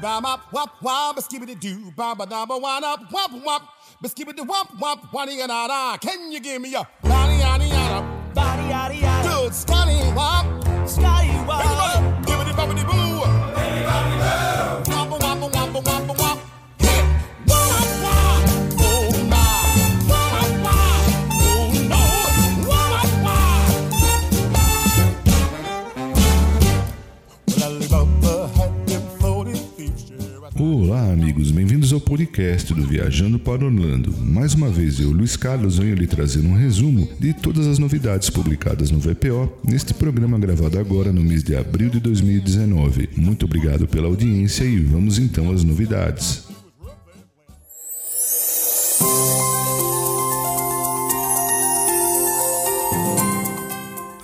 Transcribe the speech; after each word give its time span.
bam 0.00 0.24
up 0.24 0.52
wop 0.52 0.70
wop 0.82 1.16
skibbity 1.18 1.54
doo 1.60 1.90
bam 1.96 2.16
ba 2.16 2.26
da 2.26 2.46
ba 2.46 2.56
one 2.56 2.84
up 2.84 3.00
wop 3.12 3.30
wop 3.44 3.62
skibbity 4.04 4.46
wop 4.46 4.68
wop 4.80 5.12
one 5.12 5.30
ya 5.36 5.46
da 5.46 5.96
can 5.98 6.32
you 6.32 6.40
give 6.40 6.60
me 6.62 6.74
a 6.74 6.86
body 7.02 7.34
yada 7.36 7.64
yada 7.66 8.20
Body 8.34 8.62
yada 8.68 8.94
yada. 8.94 9.28
good 9.28 9.54
Scotty 9.54 9.98
wop 10.14 10.46
Scotty 10.88 11.28
Wop. 11.46 12.09
Bem-vindos 31.90 31.92
ao 31.92 32.00
podcast 32.00 32.72
do 32.72 32.86
Viajando 32.86 33.38
para 33.38 33.64
Orlando. 33.64 34.14
Mais 34.18 34.54
uma 34.54 34.68
vez, 34.68 35.00
eu, 35.00 35.10
Luiz 35.10 35.36
Carlos, 35.36 35.78
venho 35.78 35.94
lhe 35.94 36.06
trazer 36.06 36.40
um 36.40 36.54
resumo 36.54 37.08
de 37.18 37.32
todas 37.32 37.66
as 37.66 37.78
novidades 37.78 38.30
publicadas 38.30 38.90
no 38.90 38.98
VPO 38.98 39.52
neste 39.64 39.92
programa 39.92 40.38
gravado 40.38 40.78
agora 40.78 41.12
no 41.12 41.22
mês 41.22 41.42
de 41.42 41.56
abril 41.56 41.90
de 41.90 41.98
2019. 41.98 43.10
Muito 43.16 43.44
obrigado 43.44 43.88
pela 43.88 44.06
audiência 44.06 44.64
e 44.64 44.78
vamos 44.78 45.18
então 45.18 45.50
às 45.50 45.64
novidades. 45.64 46.49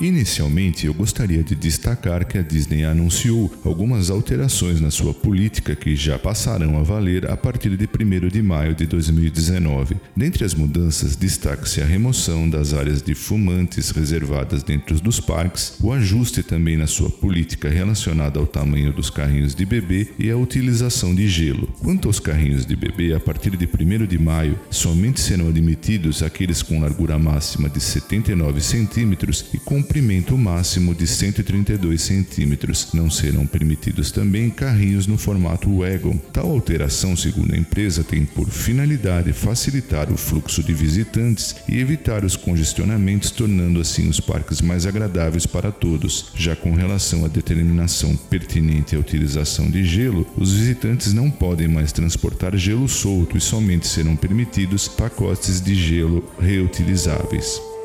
Inicialmente, 0.01 0.87
eu 0.87 0.93
gostaria 0.93 1.43
de 1.43 1.55
destacar 1.55 2.27
que 2.27 2.37
a 2.37 2.43
Disney 2.43 2.85
anunciou 2.85 3.51
algumas 3.65 4.11
alterações 4.11 4.81
na 4.81 4.91
sua 4.91 5.15
política 5.15 5.75
que 5.75 5.97
já 5.97 6.19
passarão 6.19 6.79
a 6.79 6.83
valer 6.83 7.31
a 7.31 7.37
partir 7.37 7.77
de 7.77 7.87
1 7.87 8.29
de 8.29 8.43
maio 8.43 8.75
de 8.75 8.87
2019. 8.87 9.97
Dentre 10.15 10.45
as 10.45 10.55
mudanças, 10.55 11.17
destaca-se 11.17 11.81
a 11.81 11.87
remoção 11.87 12.49
das 12.49 12.75
áreas 12.75 13.01
de 13.01 13.15
fumantes 13.15 13.91
reservadas 13.91 14.63
dentro 14.63 15.01
dos 15.01 15.19
parques, 15.19 15.75
o 15.81 15.93
ajuste 15.93 16.43
também 16.43 16.77
na 16.77 16.87
sua 16.87 17.09
política 17.09 17.71
relacionada 17.71 18.39
ao 18.39 18.47
tamanho 18.47 18.93
dos 18.93 19.09
carrinhos 19.09 19.55
de 19.55 19.65
bebê 19.65 20.09
e 20.19 20.31
a 20.31 20.37
utilização 20.37 21.15
de 21.15 21.27
gelo. 21.27 21.69
Quanto 21.83 22.09
aos 22.09 22.21
carrinhos 22.21 22.67
de 22.67 22.77
bebê, 22.77 23.15
a 23.15 23.21
partir 23.21 23.57
de 23.57 23.67
1 23.67 24.07
de 24.07 24.19
maio, 24.19 24.59
somente 24.71 25.21
serão 25.21 25.49
admitidos 25.49 26.23
aqueles 26.23 26.63
com 26.63 26.81
largura 26.81 27.19
máxima 27.19 27.69
de 27.69 27.81
79 27.81 28.61
centímetros 28.61 29.47
e 29.55 29.59
comprimento 29.87 30.37
máximo 30.37 30.93
de 30.93 31.07
132 31.07 32.03
centímetros. 32.03 32.89
Não 32.93 33.09
serão 33.09 33.47
permitidos 33.47 34.11
também 34.11 34.51
carrinhos 34.51 35.07
no 35.07 35.17
formato 35.17 35.79
wagon. 35.79 36.19
Tal 36.33 36.51
alteração, 36.51 37.17
segundo 37.17 37.55
a 37.55 37.57
empresa, 37.57 38.03
tem 38.03 38.25
por 38.25 38.51
finalidade 38.51 39.33
facilitar 39.33 40.13
o 40.13 40.17
fluxo 40.17 40.61
de 40.63 40.75
visitantes 40.75 41.55
e 41.69 41.79
evitar 41.79 42.25
os 42.25 42.37
congestionamentos, 42.37 43.31
tornando 43.31 43.81
assim 43.81 44.09
os 44.09 44.19
parques 44.19 44.61
mais 44.61 44.87
agradáveis 44.87 45.47
para 45.47 45.71
todos. 45.71 46.33
Já 46.35 46.57
com 46.57 46.75
relação 46.75 47.25
à 47.25 47.29
determinação 47.29 48.17
pertinente 48.17 48.97
à 48.97 48.99
utilização 48.99 49.71
de 49.71 49.85
gelo, 49.85 50.27
os 50.37 50.53
visitantes 50.53 51.13
não 51.13 51.31
podem 51.31 51.69
mais 51.69 51.93
transportar 51.93 52.57
gelo 52.57 52.89
solto 52.89 53.37
e 53.37 53.41
somente 53.41 53.87
serão 53.87 54.17
permitidos 54.17 54.89
pacotes 54.89 55.61
de 55.61 55.75
gelo 55.77 56.29
reutilizáveis. 56.41 57.76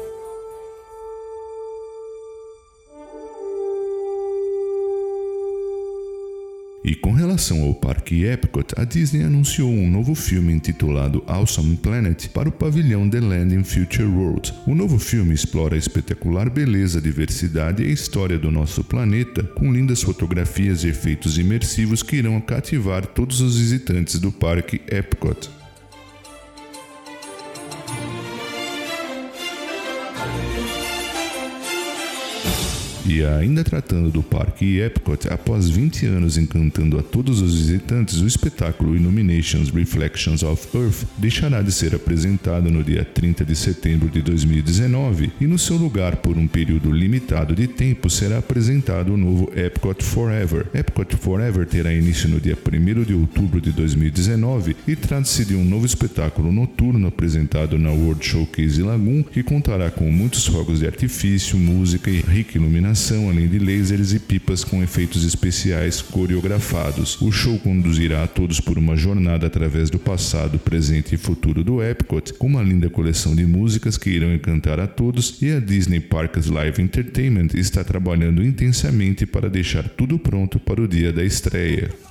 E 6.83 6.95
com 6.95 7.11
relação 7.11 7.61
ao 7.61 7.75
Parque 7.75 8.25
Epcot, 8.25 8.73
a 8.75 8.83
Disney 8.83 9.23
anunciou 9.23 9.69
um 9.69 9.87
novo 9.87 10.15
filme 10.15 10.51
intitulado 10.51 11.23
Awesome 11.27 11.77
Planet 11.77 12.27
para 12.29 12.49
o 12.49 12.51
pavilhão 12.51 13.07
The 13.07 13.19
Land 13.19 13.53
in 13.53 13.63
Future 13.63 14.07
World. 14.07 14.51
O 14.65 14.73
novo 14.73 14.97
filme 14.97 15.31
explora 15.31 15.75
a 15.75 15.77
espetacular 15.77 16.49
beleza, 16.49 16.99
diversidade 16.99 17.83
e 17.83 17.87
a 17.87 17.91
história 17.91 18.39
do 18.39 18.49
nosso 18.49 18.83
planeta, 18.83 19.43
com 19.43 19.71
lindas 19.71 20.01
fotografias 20.01 20.83
e 20.83 20.87
efeitos 20.87 21.37
imersivos 21.37 22.01
que 22.01 22.15
irão 22.15 22.41
cativar 22.41 23.05
todos 23.05 23.41
os 23.41 23.59
visitantes 23.59 24.19
do 24.19 24.31
Parque 24.31 24.81
Epcot. 24.87 25.60
E 33.13 33.25
ainda 33.25 33.61
tratando 33.61 34.09
do 34.09 34.23
Parque 34.23 34.79
Epcot, 34.79 35.27
após 35.27 35.69
20 35.69 36.05
anos 36.05 36.37
encantando 36.37 36.97
a 36.97 37.03
todos 37.03 37.41
os 37.41 37.57
visitantes, 37.57 38.21
o 38.21 38.25
espetáculo 38.25 38.95
Illuminations 38.95 39.69
Reflections 39.69 40.43
of 40.43 40.65
Earth 40.73 41.05
deixará 41.17 41.61
de 41.61 41.73
ser 41.73 41.93
apresentado 41.93 42.71
no 42.71 42.81
dia 42.81 43.03
30 43.03 43.43
de 43.43 43.53
setembro 43.53 44.07
de 44.07 44.21
2019 44.21 45.29
e 45.41 45.45
no 45.45 45.59
seu 45.59 45.75
lugar, 45.75 46.15
por 46.15 46.37
um 46.37 46.47
período 46.47 46.89
limitado 46.89 47.53
de 47.53 47.67
tempo, 47.67 48.09
será 48.09 48.37
apresentado 48.37 49.13
o 49.13 49.17
novo 49.17 49.51
Epcot 49.53 50.01
Forever. 50.01 50.67
Epcot 50.73 51.17
Forever 51.17 51.67
terá 51.67 51.93
início 51.93 52.29
no 52.29 52.39
dia 52.39 52.57
1 52.57 53.03
de 53.03 53.13
outubro 53.13 53.59
de 53.59 53.73
2019 53.73 54.73
e 54.87 54.95
trata-se 54.95 55.43
de 55.43 55.53
um 55.53 55.65
novo 55.65 55.85
espetáculo 55.85 56.49
noturno 56.49 57.09
apresentado 57.09 57.77
na 57.77 57.91
World 57.91 58.25
Showcase 58.25 58.81
Lagoon 58.81 59.21
que 59.21 59.43
contará 59.43 59.91
com 59.91 60.09
muitos 60.09 60.47
fogos 60.47 60.79
de 60.79 60.87
artifício, 60.87 61.57
música 61.57 62.09
e 62.09 62.21
rica 62.21 62.57
iluminação 62.57 63.00
além 63.09 63.47
de 63.47 63.57
lasers 63.57 64.13
e 64.13 64.19
pipas 64.19 64.63
com 64.63 64.83
efeitos 64.83 65.25
especiais 65.25 66.01
coreografados. 66.01 67.19
O 67.19 67.31
show 67.31 67.57
conduzirá 67.57 68.23
a 68.23 68.27
todos 68.27 68.59
por 68.59 68.77
uma 68.77 68.95
jornada 68.95 69.47
através 69.47 69.89
do 69.89 69.97
passado, 69.97 70.59
presente 70.59 71.15
e 71.15 71.17
futuro 71.17 71.63
do 71.63 71.81
Epcot, 71.81 72.33
com 72.33 72.45
uma 72.45 72.61
linda 72.61 72.89
coleção 72.89 73.35
de 73.35 73.45
músicas 73.45 73.97
que 73.97 74.11
irão 74.11 74.31
encantar 74.33 74.79
a 74.79 74.85
todos, 74.85 75.41
e 75.41 75.51
a 75.51 75.59
Disney 75.59 75.99
Parks 75.99 76.45
Live 76.47 76.81
Entertainment 76.81 77.49
está 77.55 77.83
trabalhando 77.83 78.43
intensamente 78.43 79.25
para 79.25 79.49
deixar 79.49 79.89
tudo 79.89 80.19
pronto 80.19 80.59
para 80.59 80.81
o 80.81 80.87
dia 80.87 81.11
da 81.11 81.23
estreia. 81.23 82.10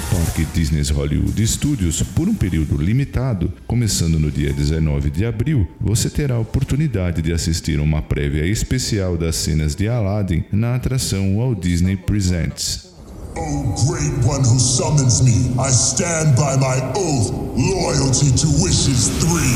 No 0.00 0.18
Parque 0.18 0.46
Disney's 0.54 0.88
Hollywood 0.88 1.46
Studios, 1.46 2.02
por 2.02 2.26
um 2.26 2.34
período 2.34 2.80
limitado, 2.80 3.52
começando 3.66 4.18
no 4.18 4.30
dia 4.30 4.50
19 4.50 5.10
de 5.10 5.26
abril, 5.26 5.68
você 5.78 6.08
terá 6.08 6.36
a 6.36 6.38
oportunidade 6.38 7.20
de 7.20 7.32
assistir 7.32 7.78
uma 7.78 8.00
prévia 8.00 8.46
especial 8.46 9.18
das 9.18 9.36
cenas 9.36 9.74
de 9.74 9.88
Aladdin 9.88 10.44
na 10.50 10.76
atração 10.76 11.36
Walt 11.36 11.60
Disney 11.60 11.96
Presents. 11.96 12.88
O 13.36 13.74
great 13.86 14.14
one 14.24 14.42
who 14.42 14.58
summons 14.58 15.20
me, 15.20 15.52
I 15.58 15.70
stand 15.70 16.34
by 16.34 16.56
my 16.56 16.80
oath, 16.96 17.30
loyalty 17.56 18.32
to 18.32 18.48
wishes 18.62 19.08
three. 19.18 19.54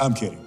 I'm 0.00 0.14
kidding. 0.14 0.41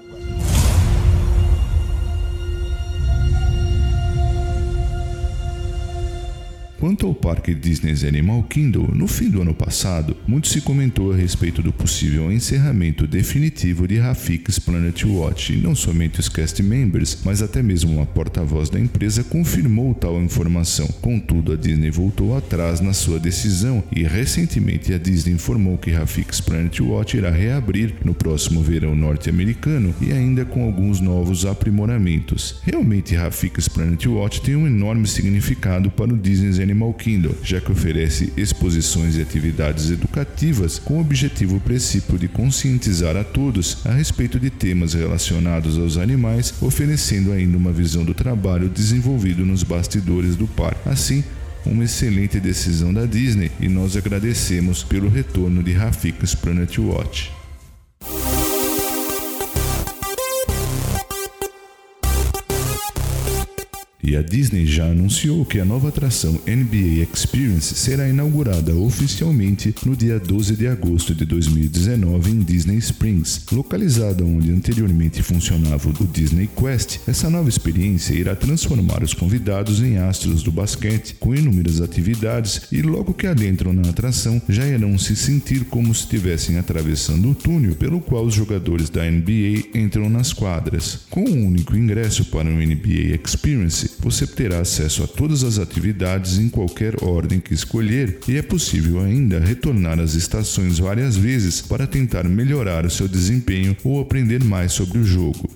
Quanto 6.85 7.07
ao 7.07 7.15
parque 7.15 7.55
Disney's 7.55 8.03
Animal 8.03 8.43
Kingdom, 8.43 8.89
no 8.93 9.07
fim 9.07 9.27
do 9.27 9.41
ano 9.41 9.55
passado, 9.55 10.15
muito 10.27 10.47
se 10.47 10.61
comentou 10.61 11.11
a 11.11 11.15
respeito 11.15 11.63
do 11.63 11.73
possível 11.73 12.31
encerramento 12.31 13.07
definitivo 13.07 13.87
de 13.87 13.97
Rafik's 13.97 14.59
Planet 14.59 15.03
Watch, 15.03 15.57
não 15.57 15.73
somente 15.73 16.19
os 16.19 16.29
cast 16.29 16.61
members, 16.61 17.17
mas 17.25 17.41
até 17.41 17.63
mesmo 17.63 17.91
uma 17.91 18.05
porta-voz 18.05 18.69
da 18.69 18.79
empresa 18.79 19.23
confirmou 19.23 19.95
tal 19.95 20.21
informação. 20.21 20.85
Contudo, 21.01 21.53
a 21.53 21.55
Disney 21.55 21.89
voltou 21.89 22.37
atrás 22.37 22.79
na 22.79 22.93
sua 22.93 23.17
decisão 23.17 23.83
e 23.91 24.03
recentemente 24.03 24.93
a 24.93 24.99
Disney 24.99 25.33
informou 25.33 25.79
que 25.79 25.89
Rafik's 25.89 26.39
Planet 26.39 26.79
Watch 26.81 27.17
irá 27.17 27.31
reabrir 27.31 27.95
no 28.05 28.13
próximo 28.13 28.61
verão 28.61 28.95
norte-americano 28.95 29.91
e 29.99 30.11
ainda 30.11 30.45
com 30.45 30.63
alguns 30.63 31.01
novos 31.01 31.47
aprimoramentos. 31.47 32.59
Realmente, 32.61 33.15
Rafik's 33.15 33.67
Planet 33.67 34.05
Watch 34.05 34.41
tem 34.41 34.55
um 34.55 34.67
enorme 34.67 35.07
significado 35.07 35.89
para 35.89 36.13
o 36.13 36.17
Disney's 36.17 36.59
Animal 36.59 36.74
Kingdom, 36.93 37.33
já 37.43 37.61
que 37.61 37.71
oferece 37.71 38.31
exposições 38.35 39.15
e 39.15 39.21
atividades 39.21 39.89
educativas 39.89 40.79
com 40.79 40.97
o 40.97 41.01
objetivo 41.01 41.59
princípio 41.59 42.17
de 42.17 42.27
conscientizar 42.27 43.15
a 43.15 43.23
todos 43.23 43.85
a 43.85 43.91
respeito 43.91 44.39
de 44.39 44.49
temas 44.49 44.93
relacionados 44.93 45.77
aos 45.77 45.97
animais, 45.97 46.53
oferecendo 46.61 47.31
ainda 47.31 47.57
uma 47.57 47.71
visão 47.71 48.03
do 48.03 48.13
trabalho 48.13 48.69
desenvolvido 48.69 49.45
nos 49.45 49.63
bastidores 49.63 50.35
do 50.35 50.47
parque. 50.47 50.89
Assim, 50.89 51.23
uma 51.65 51.83
excelente 51.83 52.39
decisão 52.39 52.93
da 52.93 53.05
Disney 53.05 53.51
e 53.59 53.67
nós 53.67 53.97
agradecemos 53.97 54.83
pelo 54.83 55.09
retorno 55.09 55.63
de 55.63 55.73
Rafik's 55.73 56.35
Planet 56.35 56.77
Watch. 56.77 57.34
E 64.05 64.15
a 64.15 64.21
Disney 64.21 64.67
já 64.67 64.85
anunciou 64.85 65.43
que 65.43 65.59
a 65.59 65.65
nova 65.65 65.87
atração 65.87 66.33
NBA 66.45 67.07
Experience 67.11 67.73
será 67.73 68.07
inaugurada 68.07 68.75
oficialmente 68.75 69.73
no 69.83 69.95
dia 69.95 70.19
12 70.19 70.55
de 70.55 70.67
agosto 70.67 71.15
de 71.15 71.25
2019 71.25 72.29
em 72.29 72.39
Disney 72.41 72.77
Springs, 72.77 73.41
localizada 73.51 74.23
onde 74.23 74.51
anteriormente 74.51 75.23
funcionava 75.23 75.89
o 75.89 76.05
Disney 76.05 76.47
Quest. 76.55 76.99
Essa 77.07 77.31
nova 77.31 77.49
experiência 77.49 78.13
irá 78.13 78.35
transformar 78.35 79.01
os 79.01 79.15
convidados 79.15 79.81
em 79.81 79.97
astros 79.97 80.43
do 80.43 80.51
basquete, 80.51 81.15
com 81.19 81.33
inúmeras 81.33 81.81
atividades 81.81 82.61
e 82.71 82.83
logo 82.83 83.11
que 83.11 83.25
adentram 83.25 83.73
na 83.73 83.89
atração 83.89 84.39
já 84.47 84.67
irão 84.67 84.99
se 84.99 85.15
sentir 85.15 85.65
como 85.65 85.95
se 85.95 86.01
estivessem 86.01 86.59
atravessando 86.59 87.31
o 87.31 87.35
túnel 87.35 87.73
pelo 87.73 87.99
qual 87.99 88.23
os 88.23 88.35
jogadores 88.35 88.87
da 88.87 89.03
NBA 89.03 89.69
entram 89.73 90.11
nas 90.11 90.31
quadras. 90.31 90.99
Com 91.09 91.21
um 91.21 91.47
único 91.47 91.75
ingresso 91.75 92.25
para 92.25 92.47
o 92.47 92.53
NBA 92.53 93.19
Experience, 93.25 93.94
você 93.99 94.27
terá 94.27 94.59
acesso 94.59 95.03
a 95.03 95.07
todas 95.07 95.43
as 95.43 95.59
atividades 95.59 96.37
em 96.37 96.49
qualquer 96.49 97.03
ordem 97.03 97.39
que 97.39 97.53
escolher 97.53 98.19
e 98.27 98.37
é 98.37 98.41
possível 98.41 99.01
ainda 99.01 99.39
retornar 99.39 99.99
às 99.99 100.13
estações 100.13 100.79
várias 100.79 101.15
vezes 101.15 101.61
para 101.61 101.87
tentar 101.87 102.23
melhorar 102.23 102.85
o 102.85 102.89
seu 102.89 103.07
desempenho 103.07 103.75
ou 103.83 103.99
aprender 103.99 104.43
mais 104.43 104.73
sobre 104.73 104.99
o 104.99 105.03
jogo. 105.03 105.49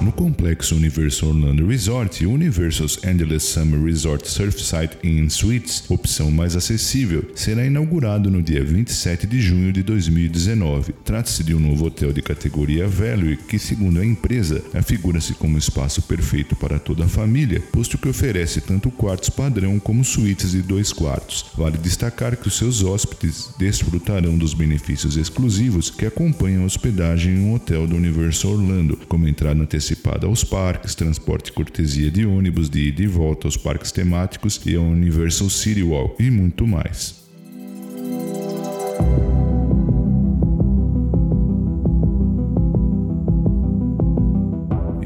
No 0.00 0.12
complexo 0.12 0.76
Universal 0.76 1.30
Orlando 1.30 1.66
Resort, 1.66 2.24
o 2.24 2.30
Universal's 2.30 3.02
Endless 3.02 3.44
Summer 3.44 3.82
Resort 3.82 4.28
Surfside 4.28 4.90
Inn 5.02 5.28
Suites, 5.28 5.82
opção 5.88 6.30
mais 6.30 6.54
acessível, 6.54 7.28
será 7.34 7.66
inaugurado 7.66 8.30
no 8.30 8.40
dia 8.40 8.64
27 8.64 9.26
de 9.26 9.40
junho 9.40 9.72
de 9.72 9.82
2019. 9.82 10.92
Trata-se 11.04 11.42
de 11.42 11.52
um 11.52 11.58
novo 11.58 11.86
hotel 11.86 12.12
de 12.12 12.22
categoria 12.22 12.86
Value 12.86 13.36
que, 13.36 13.58
segundo 13.58 13.98
a 13.98 14.06
empresa, 14.06 14.62
afigura-se 14.72 15.34
como 15.34 15.56
um 15.56 15.58
espaço 15.58 16.00
perfeito 16.02 16.54
para 16.54 16.78
toda 16.78 17.04
a 17.04 17.08
família, 17.08 17.60
posto 17.72 17.98
que 17.98 18.08
oferece 18.08 18.60
tanto 18.60 18.92
quartos 18.92 19.30
padrão 19.30 19.80
como 19.80 20.04
suítes 20.04 20.52
de 20.52 20.62
dois 20.62 20.92
quartos. 20.92 21.46
Vale 21.56 21.76
destacar 21.76 22.36
que 22.36 22.46
os 22.46 22.56
seus 22.56 22.84
hóspedes 22.84 23.50
desfrutarão 23.58 24.38
dos 24.38 24.54
benefícios 24.54 25.16
exclusivos 25.16 25.90
que 25.90 26.06
acompanham 26.06 26.62
a 26.62 26.66
hospedagem 26.66 27.34
em 27.34 27.40
um 27.40 27.54
hotel 27.54 27.84
do 27.84 27.96
Universal 27.96 28.52
Orlando, 28.52 28.96
como 29.08 29.26
entrada 29.26 29.60
antecipada 29.60 29.87
antecipada 29.88 30.26
aos 30.26 30.44
parques, 30.44 30.94
transporte 30.94 31.50
cortesia 31.50 32.10
de 32.10 32.26
ônibus 32.26 32.68
de 32.68 32.88
ida 32.88 33.02
e 33.02 33.06
volta 33.06 33.46
aos 33.46 33.56
parques 33.56 33.90
temáticos 33.90 34.60
e 34.66 34.76
ao 34.76 34.84
Universal 34.84 35.48
City 35.48 35.82
Walk 35.82 36.22
e 36.22 36.30
muito 36.30 36.66
mais. 36.66 37.26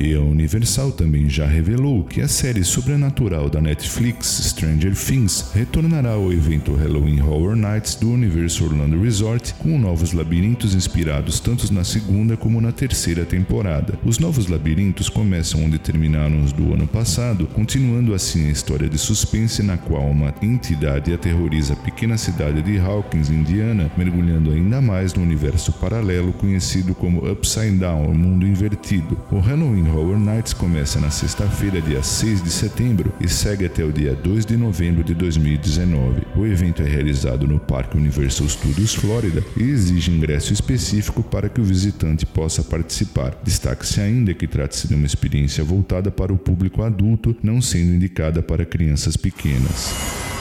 E 0.00 0.14
a 0.14 0.20
Universal 0.43 0.91
também 0.91 1.31
já 1.31 1.47
revelou 1.47 2.03
que 2.03 2.21
a 2.21 2.27
série 2.27 2.65
sobrenatural 2.65 3.49
da 3.49 3.61
Netflix 3.61 4.27
Stranger 4.49 4.93
Things 4.93 5.53
retornará 5.55 6.11
ao 6.11 6.33
evento 6.33 6.75
Halloween 6.75 7.21
Horror 7.21 7.55
Nights 7.55 7.94
do 7.94 8.11
Universal 8.11 8.67
Orlando 8.67 9.00
Resort 9.00 9.55
com 9.55 9.79
novos 9.79 10.12
labirintos 10.12 10.75
inspirados 10.75 11.39
tanto 11.39 11.73
na 11.73 11.85
segunda 11.85 12.37
como 12.37 12.61
na 12.61 12.73
terceira 12.73 13.25
temporada. 13.25 13.97
Os 14.05 14.19
novos 14.19 14.49
labirintos 14.49 15.09
começam 15.09 15.65
onde 15.65 15.79
terminaram 15.79 16.43
os 16.43 16.53
do 16.53 16.75
ano 16.75 16.89
passado, 16.89 17.47
continuando 17.47 18.12
assim 18.12 18.49
a 18.49 18.50
história 18.50 18.89
de 18.89 18.99
suspense 18.99 19.62
na 19.62 19.77
qual 19.77 20.11
uma 20.11 20.35
entidade 20.43 21.15
aterroriza 21.15 21.75
a 21.75 21.77
pequena 21.77 22.19
cidade 22.19 22.62
de 22.62 22.81
Hawkins, 22.81 23.31
Indiana, 23.31 23.93
mergulhando 23.97 24.50
ainda 24.50 24.81
mais 24.81 25.15
no 25.15 25.23
universo 25.23 25.73
paralelo 25.75 26.33
conhecido 26.33 26.97
como 26.97 27.31
Upside 27.31 27.79
Down, 27.79 28.06
o 28.06 28.15
mundo 28.15 28.44
invertido. 28.44 29.17
O 29.31 29.39
Halloween 29.39 29.89
Horror 29.89 30.19
Nights 30.19 30.31
começa 30.56 30.99
na 30.99 31.11
sexta-feira, 31.11 31.79
dia 31.81 32.02
6 32.02 32.43
de 32.43 32.50
setembro, 32.50 33.12
e 33.20 33.29
segue 33.29 33.67
até 33.67 33.84
o 33.84 33.93
dia 33.93 34.14
2 34.14 34.46
de 34.46 34.56
novembro 34.56 35.05
de 35.05 35.12
2019. 35.14 36.23
O 36.34 36.46
evento 36.46 36.82
é 36.82 36.87
realizado 36.87 37.46
no 37.46 37.61
Parque 37.61 37.99
Universal 37.99 38.49
Studios 38.49 38.94
Florida 38.94 39.44
e 39.56 39.62
exige 39.62 40.11
ingresso 40.11 40.52
específico 40.52 41.23
para 41.23 41.50
que 41.50 41.61
o 41.61 41.64
visitante 41.64 42.25
possa 42.25 42.62
participar. 42.62 43.37
Destaque-se 43.44 44.00
ainda 44.00 44.32
que 44.32 44.46
trata-se 44.46 44.88
de 44.88 44.94
uma 44.94 45.06
experiência 45.06 45.62
voltada 45.62 46.11
para 46.11 46.32
o 46.32 46.38
público 46.38 46.82
adulto, 46.82 47.37
não 47.43 47.61
sendo 47.61 47.93
indicada 47.93 48.40
para 48.40 48.64
crianças 48.64 49.19
pequenas. 49.19 50.31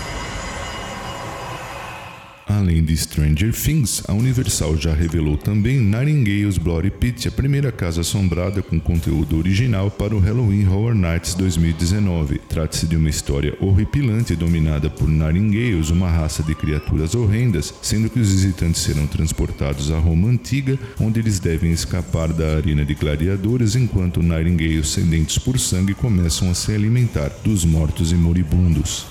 Além 2.57 2.83
de 2.83 2.97
Stranger 2.97 3.53
Things, 3.53 4.03
a 4.09 4.13
Universal 4.13 4.75
já 4.75 4.93
revelou 4.93 5.37
também 5.37 5.79
Nightingale's 5.79 6.57
Bloody 6.57 6.91
Pit, 6.91 7.25
a 7.27 7.31
primeira 7.31 7.71
casa 7.71 8.01
assombrada 8.01 8.61
com 8.61 8.77
conteúdo 8.77 9.37
original 9.37 9.89
para 9.89 10.13
o 10.13 10.19
Halloween 10.19 10.67
Horror 10.67 10.93
Nights 10.93 11.33
2019. 11.35 12.39
Trata-se 12.49 12.85
de 12.85 12.97
uma 12.97 13.09
história 13.09 13.55
horripilante 13.61 14.35
dominada 14.35 14.89
por 14.89 15.07
Nightingales, 15.07 15.91
uma 15.91 16.09
raça 16.09 16.43
de 16.43 16.53
criaturas 16.53 17.15
horrendas, 17.15 17.73
sendo 17.81 18.09
que 18.09 18.19
os 18.19 18.29
visitantes 18.29 18.81
serão 18.81 19.07
transportados 19.07 19.89
à 19.89 19.97
Roma 19.97 20.27
Antiga, 20.27 20.77
onde 20.99 21.21
eles 21.21 21.39
devem 21.39 21.71
escapar 21.71 22.33
da 22.33 22.57
arena 22.57 22.83
de 22.83 22.93
gladiadores 22.93 23.75
enquanto 23.75 24.21
Nightingales 24.21 24.89
sedentos 24.89 25.37
por 25.37 25.57
sangue 25.57 25.93
começam 25.93 26.51
a 26.51 26.53
se 26.53 26.73
alimentar 26.73 27.31
dos 27.45 27.63
mortos 27.63 28.11
e 28.11 28.15
moribundos. 28.15 29.10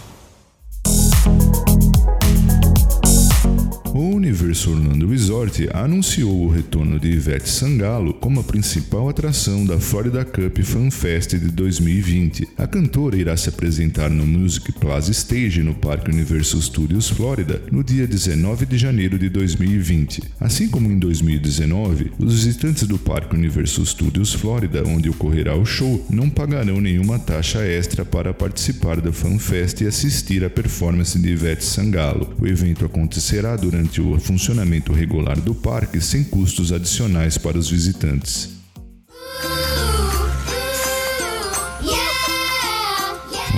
Universo 4.50 4.72
Orlando 4.72 5.06
Resort 5.06 5.68
anunciou 5.72 6.42
o 6.42 6.48
retorno 6.48 6.98
de 6.98 7.08
Ivete 7.08 7.48
Sangalo 7.48 8.12
como 8.12 8.40
a 8.40 8.42
principal 8.42 9.08
atração 9.08 9.64
da 9.64 9.78
Florida 9.78 10.24
Cup 10.24 10.58
Fan 10.64 10.90
Fest 10.90 11.36
de 11.36 11.50
2020. 11.52 12.48
A 12.58 12.66
cantora 12.66 13.16
irá 13.16 13.36
se 13.36 13.48
apresentar 13.48 14.10
no 14.10 14.26
Music 14.26 14.72
Plaza 14.72 15.12
Stage 15.12 15.62
no 15.62 15.72
Parque 15.72 16.10
Universal 16.10 16.60
Studios 16.62 17.08
Florida 17.08 17.62
no 17.70 17.84
dia 17.84 18.08
19 18.08 18.66
de 18.66 18.76
janeiro 18.76 19.16
de 19.16 19.28
2020. 19.28 20.20
Assim 20.40 20.68
como 20.68 20.90
em 20.90 20.98
2019, 20.98 22.10
os 22.18 22.34
visitantes 22.42 22.88
do 22.88 22.98
Parque 22.98 23.36
Universal 23.36 23.86
Studios 23.86 24.32
Florida, 24.32 24.82
onde 24.84 25.08
ocorrerá 25.08 25.54
o 25.54 25.64
show, 25.64 26.04
não 26.10 26.28
pagarão 26.28 26.80
nenhuma 26.80 27.20
taxa 27.20 27.60
extra 27.60 28.04
para 28.04 28.34
participar 28.34 29.00
da 29.00 29.12
Fan 29.12 29.38
Fest 29.38 29.80
e 29.80 29.86
assistir 29.86 30.42
à 30.42 30.50
performance 30.50 31.16
de 31.16 31.28
Ivete 31.28 31.64
Sangalo. 31.64 32.34
O 32.40 32.48
evento 32.48 32.84
acontecerá 32.84 33.54
durante 33.54 34.00
o 34.00 34.14
funcionamento 34.40 34.90
regular 34.94 35.38
do 35.38 35.54
parque 35.54 36.00
sem 36.00 36.24
custos 36.24 36.72
adicionais 36.72 37.36
para 37.36 37.58
os 37.58 37.68
visitantes. 37.68 38.59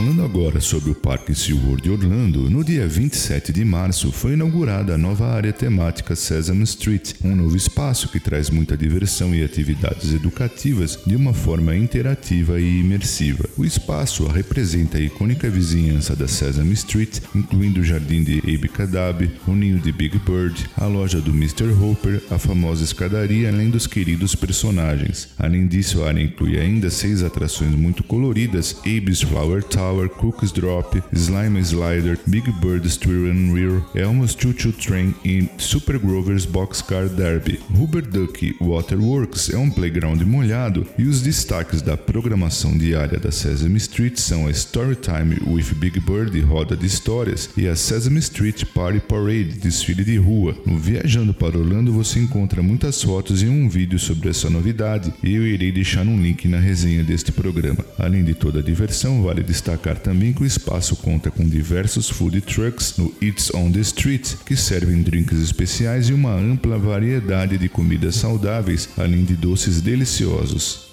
Falando 0.02 0.24
agora 0.24 0.60
sobre 0.60 0.90
o 0.90 0.96
Parque 0.96 1.32
SeaWorld 1.32 1.88
Orlando, 1.88 2.50
no 2.50 2.64
dia 2.64 2.88
27 2.88 3.52
de 3.52 3.64
março 3.64 4.10
foi 4.10 4.32
inaugurada 4.32 4.96
a 4.96 4.98
nova 4.98 5.28
área 5.28 5.52
temática 5.52 6.16
Sesame 6.16 6.64
Street, 6.64 7.12
um 7.22 7.36
novo 7.36 7.56
espaço 7.56 8.08
que 8.08 8.18
traz 8.18 8.50
muita 8.50 8.76
diversão 8.76 9.32
e 9.32 9.44
atividades 9.44 10.12
educativas 10.12 10.98
de 11.06 11.14
uma 11.14 11.32
forma 11.32 11.76
interativa 11.76 12.60
e 12.60 12.80
imersiva. 12.80 13.48
O 13.56 13.64
espaço 13.64 14.26
representa 14.26 14.98
a 14.98 15.00
icônica 15.00 15.48
vizinhança 15.48 16.16
da 16.16 16.26
Sesame 16.26 16.72
Street, 16.72 17.20
incluindo 17.32 17.80
o 17.80 17.84
jardim 17.84 18.24
de 18.24 18.38
Abe 18.38 18.68
Cadab, 18.70 19.30
o 19.46 19.54
ninho 19.54 19.78
de 19.78 19.92
Big 19.92 20.18
Bird, 20.18 20.68
a 20.76 20.86
loja 20.86 21.20
do 21.20 21.30
Mr. 21.30 21.70
Hopper, 21.80 22.20
a 22.28 22.40
famosa 22.40 22.82
escadaria, 22.82 23.50
além 23.50 23.70
dos 23.70 23.86
queridos 23.86 24.34
personagens. 24.34 25.28
Além 25.38 25.68
disso, 25.68 26.02
a 26.02 26.08
área 26.08 26.20
inclui 26.20 26.58
ainda 26.58 26.90
seis 26.90 27.22
atrações 27.22 27.72
muito 27.76 28.02
coloridas, 28.02 28.78
Abe's 28.84 29.22
Flower 29.22 29.62
Tower, 29.62 29.91
Tower, 29.92 30.08
Cookies 30.08 30.52
Drop, 30.52 31.02
Slime 31.12 31.60
Slider, 31.60 32.18
Big 32.26 32.50
Bird 32.62 32.88
Steer 32.88 33.30
and 33.30 33.52
Rear, 33.52 33.82
Elmo's 33.94 34.34
Choo 34.34 34.54
Choo 34.56 34.72
Train 34.72 35.14
e 35.22 35.46
Super 35.58 35.98
Grover's 35.98 36.46
Boxcar 36.46 37.08
Derby. 37.10 37.60
Rubber 37.76 38.00
Duck 38.00 38.56
Waterworks 38.58 39.50
é 39.50 39.58
um 39.58 39.68
playground 39.68 40.22
molhado 40.22 40.86
e 40.96 41.04
os 41.04 41.20
destaques 41.20 41.82
da 41.82 41.96
programação 41.96 42.76
diária 42.76 43.18
da 43.18 43.30
Sesame 43.30 43.76
Street 43.76 44.16
são 44.16 44.46
a 44.46 44.50
Storytime 44.50 45.36
with 45.46 45.74
Big 45.76 46.00
Bird, 46.00 46.40
roda 46.40 46.74
de 46.74 46.86
histórias, 46.86 47.50
e 47.54 47.68
a 47.68 47.76
Sesame 47.76 48.20
Street 48.20 48.64
Party 48.74 49.00
Parade, 49.00 49.58
desfile 49.60 50.04
de 50.04 50.16
rua. 50.16 50.56
No 50.64 50.78
Viajando 50.78 51.34
para 51.34 51.58
Orlando 51.58 51.92
você 51.92 52.18
encontra 52.18 52.62
muitas 52.62 53.02
fotos 53.02 53.42
e 53.42 53.46
um 53.46 53.68
vídeo 53.68 53.98
sobre 53.98 54.30
essa 54.30 54.48
novidade 54.48 55.12
e 55.22 55.34
eu 55.34 55.46
irei 55.46 55.70
deixar 55.70 56.06
um 56.06 56.20
link 56.20 56.48
na 56.48 56.58
resenha 56.58 57.04
deste 57.04 57.30
programa. 57.30 57.84
Além 57.98 58.24
de 58.24 58.32
toda 58.32 58.60
a 58.60 58.62
diversão, 58.62 59.22
vale 59.22 59.42
destacar 59.42 59.81
destacar 59.82 59.98
também 59.98 60.32
que 60.32 60.42
o 60.42 60.46
espaço 60.46 60.94
conta 60.96 61.30
com 61.30 61.44
diversos 61.44 62.08
food 62.08 62.40
trucks 62.42 62.94
no 62.96 63.12
Eats 63.20 63.52
on 63.52 63.72
the 63.72 63.80
Street, 63.80 64.34
que 64.46 64.56
servem 64.56 65.02
drinks 65.02 65.38
especiais 65.40 66.08
e 66.08 66.12
uma 66.12 66.32
ampla 66.32 66.78
variedade 66.78 67.58
de 67.58 67.68
comidas 67.68 68.14
saudáveis, 68.14 68.88
além 68.96 69.24
de 69.24 69.34
doces 69.34 69.80
deliciosos. 69.80 70.91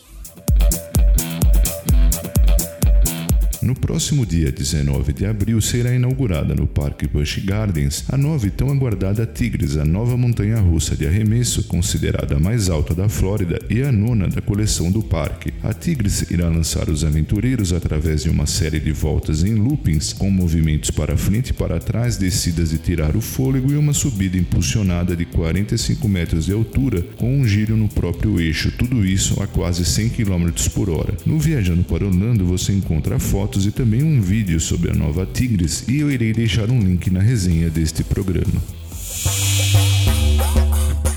No 3.70 3.76
próximo 3.76 4.26
dia 4.26 4.52
19 4.52 5.14
de 5.14 5.28
abril 5.28 5.62
será 5.62 5.94
inaugurada 5.94 6.56
no 6.56 6.66
Parque 6.66 7.08
Busch 7.08 7.38
Gardens 7.46 8.04
a 8.10 8.18
nova 8.18 8.48
e 8.48 8.50
tão 8.50 8.72
aguardada 8.72 9.28
Tigres, 9.28 9.78
a 9.78 9.86
nova 9.86 10.18
montanha-russa 10.18 10.96
de 10.96 11.06
arremesso, 11.06 11.66
considerada 11.66 12.36
a 12.36 12.40
mais 12.40 12.68
alta 12.68 12.96
da 12.96 13.08
Flórida 13.08 13.60
e 13.70 13.84
a 13.84 13.92
nona 13.92 14.28
da 14.28 14.42
coleção 14.42 14.92
do 14.92 15.04
parque. 15.04 15.54
A 15.62 15.72
Tigres 15.72 16.32
irá 16.32 16.50
lançar 16.50 16.90
os 16.90 17.04
aventureiros 17.04 17.72
através 17.72 18.24
de 18.24 18.30
uma 18.32 18.48
série 18.48 18.80
de 18.80 18.92
voltas 18.92 19.44
em 19.44 19.54
loopings, 19.54 20.14
com 20.14 20.32
movimentos 20.32 20.90
para 20.90 21.16
frente 21.16 21.50
e 21.50 21.54
para 21.54 21.80
trás, 21.80 22.18
descidas 22.18 22.72
de 22.72 22.80
tirar 22.80 23.16
o 23.16 23.22
fôlego 23.22 23.72
e 23.72 23.78
uma 23.78 23.94
subida 23.94 24.36
impulsionada 24.36 25.16
de 25.16 25.26
45 25.26 26.08
metros 26.08 26.48
de 26.48 26.54
altura, 26.54 27.04
com 27.18 27.40
um 27.40 27.48
giro 27.48 27.78
no 27.78 27.88
próprio 27.88 28.42
eixo, 28.42 28.72
tudo 28.72 29.06
isso 29.06 29.40
a 29.44 29.46
quase 29.46 29.86
100 29.86 30.10
km 30.10 30.50
por 30.74 30.90
hora. 30.90 31.14
No 31.24 31.38
Viajando 31.38 31.84
para 31.84 32.08
Orlando 32.08 32.44
você 32.48 32.74
encontra 32.74 33.20
fotos 33.20 33.59
e 33.66 33.72
também 33.72 34.04
um 34.04 34.22
vídeo 34.22 34.60
sobre 34.60 34.92
a 34.92 34.94
nova 34.94 35.26
Tigres 35.26 35.84
e 35.88 36.00
eu 36.00 36.12
irei 36.12 36.34
deixar 36.34 36.70
um 36.70 36.80
link 36.80 37.10
na 37.10 37.20
resenha 37.20 37.70
deste 37.70 38.04
programa. 38.04 38.62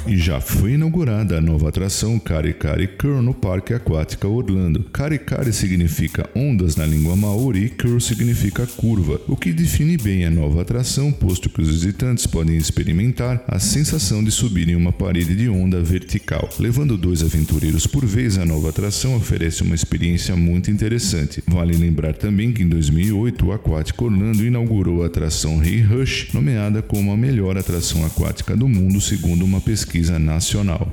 E 0.05 0.17
já 0.17 0.41
foi 0.41 0.73
inaugurada 0.73 1.39
a 1.39 1.41
nova 1.41 1.69
atração 1.69 2.19
Kari 2.19 2.55
Kari 2.55 2.89
Curl 2.89 3.23
no 3.23 3.33
Parque 3.33 3.73
Aquática 3.73 4.27
Orlando. 4.27 4.83
Kari 4.93 5.17
Kari 5.17 5.53
significa 5.53 6.29
ondas 6.35 6.75
na 6.75 6.85
língua 6.85 7.15
maori 7.15 7.67
e 7.67 7.69
Curl 7.69 8.01
significa 8.01 8.67
curva, 8.67 9.21
o 9.29 9.37
que 9.37 9.53
define 9.53 9.97
bem 9.97 10.25
a 10.25 10.31
nova 10.31 10.63
atração, 10.63 11.13
posto 11.13 11.49
que 11.49 11.63
os 11.63 11.69
visitantes 11.69 12.27
podem 12.27 12.57
experimentar 12.57 13.45
a 13.47 13.61
sensação 13.61 14.25
de 14.25 14.33
subir 14.33 14.69
em 14.69 14.75
uma 14.75 14.93
parede 14.93 15.37
de 15.37 15.49
onda 15.49 15.81
vertical. 15.81 16.49
Levando 16.59 16.97
dois 16.97 17.23
aventureiros 17.23 17.87
por 17.87 18.05
vez, 18.05 18.39
a 18.39 18.45
nova 18.45 18.71
atração 18.71 19.15
oferece 19.15 19.63
uma 19.63 19.75
experiência 19.75 20.35
muito 20.35 20.69
interessante. 20.69 21.45
Vale 21.47 21.77
lembrar 21.77 22.15
também 22.15 22.53
que 22.53 22.65
em 22.65 22.69
2008 22.69 23.47
o 23.47 23.53
Aquático 23.53 24.07
Orlando 24.07 24.45
inaugurou 24.45 25.05
a 25.05 25.07
atração 25.07 25.59
Rei 25.59 25.81
Rush, 25.81 26.31
nomeada 26.35 26.83
como 26.83 27.13
a 27.13 27.17
melhor 27.17 27.57
atração 27.57 28.05
aquática 28.05 28.57
do 28.57 28.69
mundo 28.69 29.01
segundo 29.01 29.45
uma 29.45 29.61
pesquisa 29.61 29.92
pesquisa 29.93 30.19
nacional. 30.19 30.91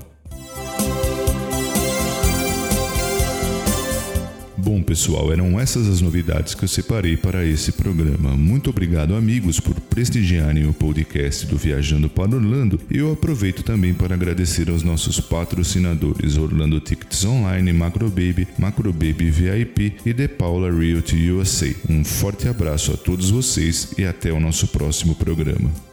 Bom, 4.58 4.84
pessoal, 4.84 5.32
eram 5.32 5.58
essas 5.58 5.88
as 5.88 6.02
novidades 6.02 6.54
que 6.54 6.66
eu 6.66 6.68
separei 6.68 7.16
para 7.16 7.46
esse 7.46 7.72
programa. 7.72 8.36
Muito 8.36 8.70
obrigado, 8.70 9.16
amigos, 9.16 9.60
por 9.60 9.74
prestigiarem 9.74 10.68
o 10.68 10.74
podcast 10.74 11.48
do 11.48 11.58
Viajando 11.58 12.10
para 12.10 12.36
Orlando. 12.36 12.80
E 12.92 12.98
eu 12.98 13.14
aproveito 13.14 13.64
também 13.64 13.94
para 13.94 14.16
agradecer 14.16 14.70
aos 14.70 14.84
nossos 14.84 15.20
patrocinadores 15.22 16.38
Orlando 16.38 16.80
Tickets 16.82 17.24
Online, 17.24 17.72
Macrobaby, 17.72 18.48
Macrobaby 18.58 19.32
VIP 19.32 19.96
e 20.06 20.14
The 20.14 20.28
Paula 20.28 20.70
Realty 20.70 21.32
USA. 21.32 21.74
Um 21.90 22.04
forte 22.04 22.50
abraço 22.50 22.92
a 22.92 22.98
todos 22.98 23.30
vocês 23.30 23.94
e 23.98 24.04
até 24.04 24.32
o 24.32 24.42
nosso 24.42 24.68
próximo 24.68 25.16
programa. 25.16 25.89